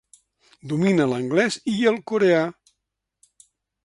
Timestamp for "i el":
1.73-1.99